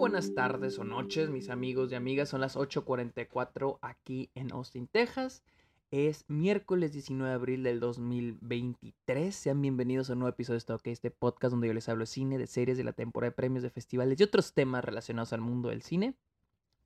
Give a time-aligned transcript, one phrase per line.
[0.00, 2.30] buenas tardes o noches, mis amigos y amigas.
[2.30, 5.42] Son las 8:44 aquí en Austin, Texas.
[5.90, 9.36] Es miércoles 19 de abril del 2023.
[9.36, 12.06] Sean bienvenidos a un nuevo episodio de Stock, este podcast donde yo les hablo de
[12.06, 15.42] cine, de series, de la temporada de premios, de festivales y otros temas relacionados al
[15.42, 16.14] mundo del cine.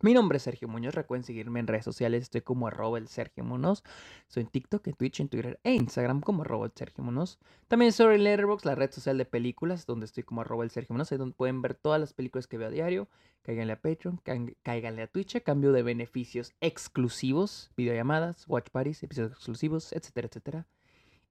[0.01, 3.43] Mi nombre es Sergio Muñoz, recuerden seguirme en redes sociales, estoy como arroba el Sergio
[3.43, 3.83] Muñoz,
[4.27, 7.39] soy en TikTok, en Twitch, en Twitter e Instagram como arroba el Sergio Muñoz.
[7.69, 10.93] También soy en Letterboxd, la red social de películas, donde estoy como arroba el Sergio
[10.93, 13.09] Muñoz, ahí donde pueden ver todas las películas que veo a diario,
[13.43, 14.21] cáiganle a Patreon,
[14.63, 20.67] cáiganle a Twitch a cambio de beneficios exclusivos, videollamadas, watch parties, episodios exclusivos, etcétera, etcétera.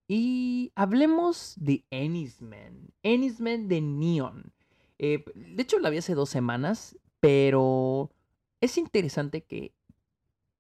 [0.08, 4.54] Y hablemos de Ennisman, Ennisman de Neon.
[5.00, 8.10] Eh, de hecho la vi hace dos semanas, pero
[8.64, 9.74] es interesante que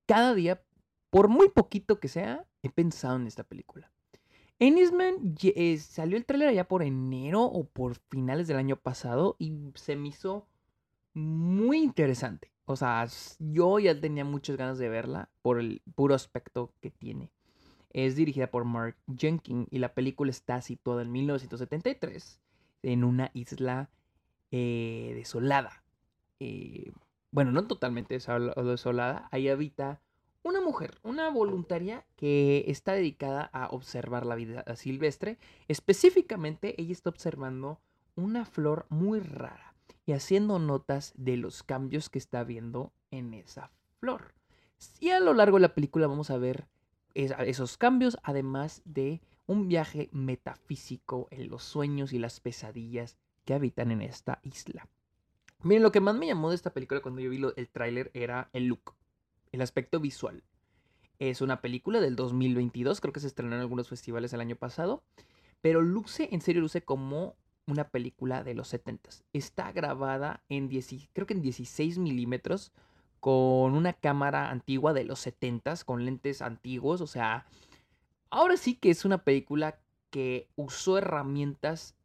[0.05, 0.61] cada día,
[1.09, 3.93] por muy poquito que sea, he pensado en esta película.
[4.59, 9.53] Ennisman eh, salió el tráiler allá por enero o por finales del año pasado y
[9.75, 10.47] se me hizo
[11.13, 12.51] muy interesante.
[12.65, 13.07] O sea,
[13.39, 17.31] yo ya tenía muchas ganas de verla por el puro aspecto que tiene.
[17.89, 22.41] Es dirigida por Mark Jenkins y la película está situada en 1973
[22.81, 23.89] en una isla
[24.51, 25.83] eh, desolada.
[26.41, 26.91] Eh,
[27.33, 29.99] bueno, no totalmente desolada, ahí habita
[30.43, 35.39] una mujer, una voluntaria que está dedicada a observar la vida silvestre.
[35.67, 37.81] Específicamente, ella está observando
[38.15, 39.73] una flor muy rara
[40.05, 44.35] y haciendo notas de los cambios que está viendo en esa flor.
[44.99, 46.67] Y a lo largo de la película vamos a ver
[47.15, 53.89] esos cambios, además de un viaje metafísico en los sueños y las pesadillas que habitan
[53.89, 54.87] en esta isla.
[55.63, 58.49] Miren, lo que más me llamó de esta película cuando yo vi el tráiler era
[58.51, 58.95] el look,
[59.53, 60.43] el aspecto visual.
[61.19, 65.03] Es una película del 2022, creo que se estrenó en algunos festivales el año pasado,
[65.61, 70.67] pero luce, en serio luce como una película de los 70 Está grabada en
[71.13, 72.73] creo que en 16 milímetros
[73.21, 77.47] con una cámara antigua de los 70 con lentes antiguos, o sea,
[78.29, 81.95] ahora sí que es una película que usó herramientas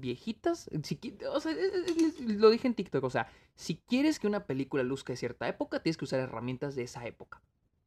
[0.00, 0.70] viejitas.
[1.32, 1.54] O sea,
[2.26, 5.82] lo dije en TikTok, o sea, si quieres que una película luzca de cierta época,
[5.82, 7.42] tienes que usar herramientas de esa época.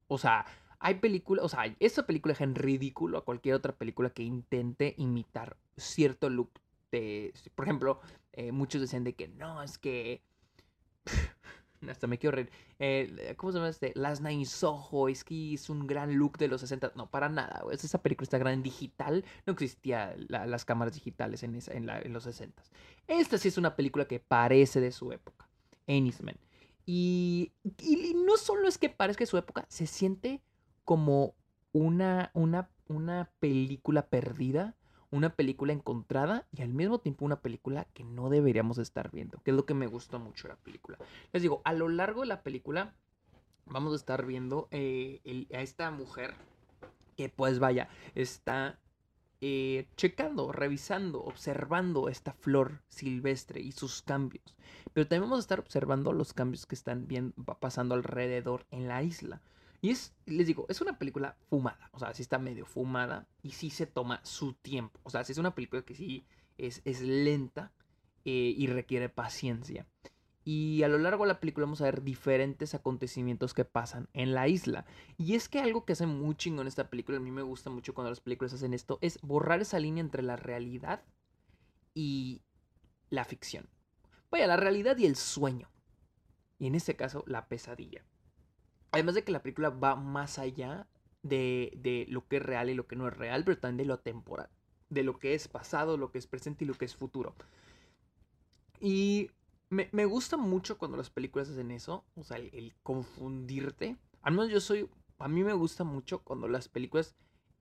[0.08, 0.46] O sea,
[0.80, 4.96] hay películas, o sea, esa película deja en ridículo a cualquier otra película que intente
[4.98, 6.52] imitar cierto look
[6.92, 8.00] de, por ejemplo,
[8.34, 10.24] eh, muchos decían de que no, es que
[11.90, 12.50] hasta me quiero reír.
[12.80, 13.92] Eh, ¿Cómo se llama este?
[13.96, 15.10] Las Nine Soho.
[15.10, 16.94] Es que es un gran look de los 60.
[16.96, 17.64] No, para nada.
[17.72, 19.26] Esa película está gran digital.
[19.46, 22.64] No existía las cámaras digitales en, los 60.
[23.08, 25.50] Esta sí es una película que parece de su época.
[25.88, 26.38] Ennisman.
[26.86, 27.52] Y,
[27.82, 30.42] y, no solo es que parezca de su época, se siente
[30.86, 31.36] como
[31.72, 34.76] una, una, una película perdida
[35.12, 39.52] una película encontrada y al mismo tiempo una película que no deberíamos estar viendo, que
[39.52, 40.98] es lo que me gustó mucho de la película.
[41.34, 42.94] Les digo, a lo largo de la película
[43.66, 46.36] vamos a estar viendo eh, a esta mujer
[47.16, 48.80] que pues vaya, está
[49.42, 54.56] eh, checando, revisando, observando esta flor silvestre y sus cambios.
[54.94, 59.02] Pero también vamos a estar observando los cambios que están bien, pasando alrededor en la
[59.04, 59.42] isla.
[59.82, 61.90] Y es, les digo, es una película fumada.
[61.94, 65.00] O sea, sí está medio fumada y sí se toma su tiempo.
[65.04, 66.26] O sea, sí es una película que sí
[66.58, 67.72] es, es lenta
[68.26, 69.88] eh, y requiere paciencia.
[70.44, 74.34] Y a lo largo de la película vamos a ver diferentes acontecimientos que pasan en
[74.34, 74.86] la isla.
[75.18, 77.70] Y es que algo que hace muy chingo en esta película, a mí me gusta
[77.70, 81.04] mucho cuando las películas hacen esto, es borrar esa línea entre la realidad
[81.94, 82.42] y
[83.10, 83.70] la ficción.
[84.32, 85.70] Vaya, la realidad y el sueño.
[86.58, 88.04] Y en este caso, la pesadilla.
[88.92, 90.88] Además de que la película va más allá
[91.22, 94.00] de, lo que es real y lo que no es real, pero también de lo
[94.00, 94.50] temporal.
[94.90, 97.36] De lo que es pasado, lo que es presente y lo que es futuro.
[98.80, 99.30] Y
[99.70, 103.98] me, gusta mucho cuando las películas hacen eso, o sea, el, confundirte.
[104.22, 104.90] Al menos yo soy,
[105.20, 107.16] a mí me gusta mucho cuando las películas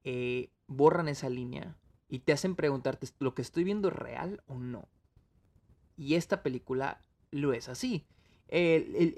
[0.05, 1.77] eh, borran esa línea
[2.09, 4.89] y te hacen preguntarte, ¿lo que estoy viendo es real o no?
[5.97, 8.07] Y esta película lo es así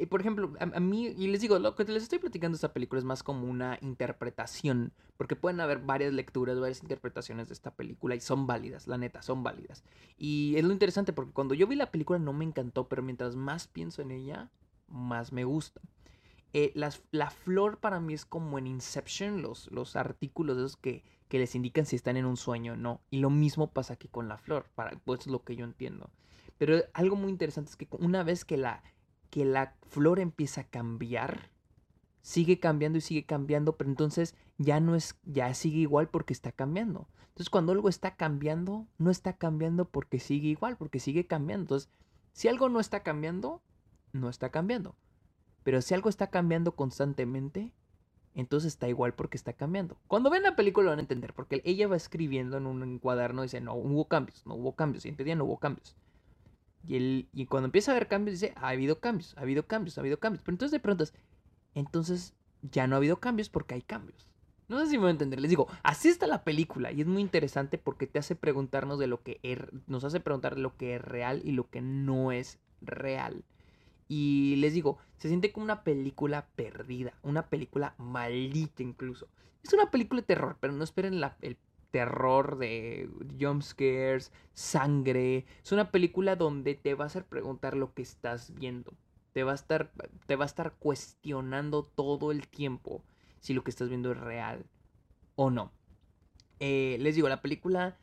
[0.08, 2.98] por ejemplo, a, mí, y les digo, lo que les estoy platicando de esta película
[2.98, 8.14] es más como una interpretación, porque pueden haber varias lecturas, varias interpretaciones de esta película
[8.14, 9.84] y son válidas, la neta, son válidas.
[10.16, 13.36] Y es lo interesante porque cuando yo vi la película no me encantó, pero mientras
[13.36, 14.50] más pienso en ella,
[14.88, 15.80] más me gusta.
[16.52, 21.38] Eh, la flor para mí es como en Inception, los, los artículos esos que, que
[21.38, 23.00] les indican si están en un sueño o no.
[23.10, 26.10] Y lo mismo pasa aquí con la flor, para, pues es lo que yo entiendo.
[26.58, 28.82] Pero algo muy interesante es que una vez que la
[29.30, 31.50] que la flor empieza a cambiar,
[32.22, 36.52] sigue cambiando y sigue cambiando, pero entonces ya no es, ya sigue igual porque está
[36.52, 37.08] cambiando.
[37.28, 41.62] Entonces cuando algo está cambiando, no está cambiando porque sigue igual, porque sigue cambiando.
[41.62, 41.90] Entonces,
[42.32, 43.62] si algo no está cambiando,
[44.12, 44.96] no está cambiando.
[45.62, 47.72] Pero si algo está cambiando constantemente,
[48.34, 49.96] entonces está igual porque está cambiando.
[50.06, 53.42] Cuando ven la película lo van a entender, porque ella va escribiendo en un cuaderno
[53.42, 55.96] y dice, no hubo cambios, no hubo cambios, y día no hubo cambios.
[56.86, 60.00] Y, y cuando empieza a haber cambios dice, ha habido cambios, ha habido cambios, ha
[60.00, 60.42] habido cambios.
[60.42, 61.04] Pero entonces de pronto
[61.74, 64.26] entonces ya no ha habido cambios porque hay cambios.
[64.68, 65.40] No sé si me voy a entender.
[65.40, 69.08] Les digo, así está la película y es muy interesante porque te hace preguntarnos de
[69.08, 72.58] lo que es, nos hace preguntar lo que es real y lo que no es
[72.80, 73.44] real.
[74.06, 79.28] Y les digo, se siente como una película perdida, una película maldita incluso.
[79.62, 81.56] Es una película de terror, pero no esperen el
[81.90, 83.08] terror de
[83.40, 85.46] jump scares, sangre.
[85.62, 88.92] Es una película donde te va a hacer preguntar lo que estás viendo.
[89.32, 89.92] Te va a estar,
[90.26, 93.02] te va a estar cuestionando todo el tiempo
[93.40, 94.66] si lo que estás viendo es real
[95.36, 95.72] o no.
[96.58, 97.96] Eh, les digo, la película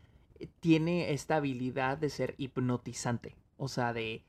[0.59, 3.35] tiene esta habilidad de ser hipnotizante.
[3.57, 4.23] O sea, de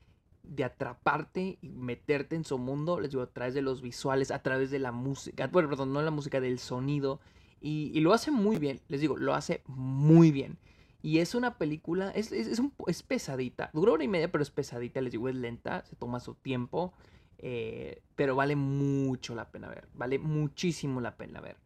[0.49, 4.41] de atraparte y meterte en su mundo, les digo, a través de los visuales, a
[4.41, 7.19] través de la música, bueno, perdón, no la música, del sonido,
[7.61, 10.57] y, lo hace muy bien, les digo, lo hace muy bien.
[11.01, 14.51] Y es una película, es, es, un, es pesadita, dura hora y media, pero es
[14.51, 16.93] pesadita, les digo, es lenta, se toma su tiempo,
[17.37, 21.57] eh, pero vale mucho la pena ver, vale muchísimo la pena ver.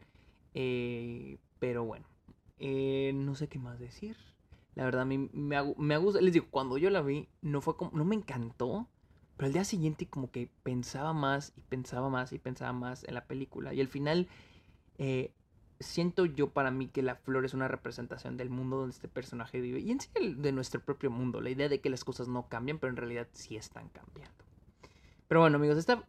[0.53, 2.05] Eh, pero bueno,
[2.59, 4.17] eh, no sé qué más decir.
[4.75, 6.21] La verdad, a me, me gusta.
[6.21, 7.91] Les digo, cuando yo la vi, no fue como.
[7.91, 8.87] No me encantó.
[9.37, 13.15] Pero al día siguiente, como que pensaba más y pensaba más y pensaba más en
[13.15, 13.73] la película.
[13.73, 14.27] Y al final,
[14.97, 15.33] eh,
[15.83, 19.61] siento yo para mí que la flor es una representación del mundo donde este personaje
[19.61, 19.79] vive.
[19.79, 21.41] Y en sí, de nuestro propio mundo.
[21.41, 24.43] La idea de que las cosas no cambian, pero en realidad sí están cambiando.
[25.27, 26.03] Pero bueno, amigos, esta,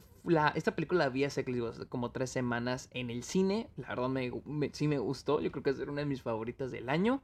[0.54, 1.44] esta película la vi hace
[1.88, 3.68] como tres semanas en el cine.
[3.76, 5.40] La verdad, me, sí me gustó.
[5.40, 7.22] Yo creo que es una de mis favoritas del año.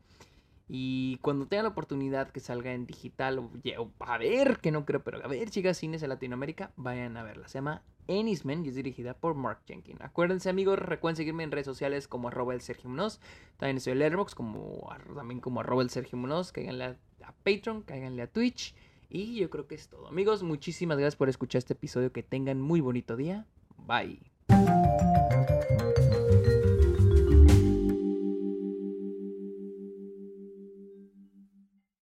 [0.69, 3.51] Y cuando tengan la oportunidad que salga en digital, o,
[3.99, 7.49] a ver, que no creo, pero a ver, chicas, cines en Latinoamérica, vayan a verla.
[7.49, 10.01] Se llama Ennisman y es dirigida por Mark Jenkins.
[10.01, 13.21] Acuérdense, amigos, recuerden seguirme en redes sociales como arroba el Sergio Munoz.
[13.57, 16.53] También estoy en Letterboxd como, también como arroba el Sergio Munoz.
[16.53, 18.75] Cáiganle a, a Patreon, cáiganle a Twitch.
[19.09, 20.09] Y yo creo que es todo.
[20.09, 22.13] Amigos, muchísimas gracias por escuchar este episodio.
[22.13, 23.47] Que tengan muy bonito día.
[23.87, 24.21] Bye.